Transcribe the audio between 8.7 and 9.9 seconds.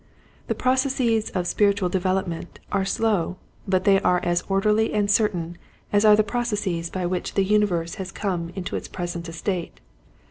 its present estate.